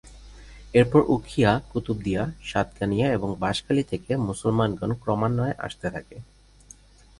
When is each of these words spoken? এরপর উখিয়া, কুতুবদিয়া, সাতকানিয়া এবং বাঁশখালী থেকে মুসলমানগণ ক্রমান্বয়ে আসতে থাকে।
এরপর 0.73 1.01
উখিয়া, 1.07 1.51
কুতুবদিয়া, 1.71 2.23
সাতকানিয়া 2.43 3.07
এবং 3.11 3.29
বাঁশখালী 3.39 3.83
থেকে 3.83 4.11
মুসলমানগণ 4.27 4.91
ক্রমান্বয়ে 5.03 5.59
আসতে 5.59 5.87
থাকে। 5.89 6.17